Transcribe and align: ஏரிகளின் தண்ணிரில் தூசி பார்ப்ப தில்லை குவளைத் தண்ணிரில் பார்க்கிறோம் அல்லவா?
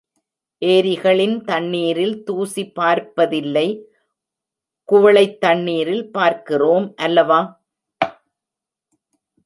ஏரிகளின் 0.61 1.43
தண்ணிரில் 1.43 2.23
தூசி 2.23 2.63
பார்ப்ப 2.71 3.27
தில்லை 3.27 3.67
குவளைத் 4.89 5.37
தண்ணிரில் 5.45 6.05
பார்க்கிறோம் 6.11 6.93
அல்லவா? 6.95 7.41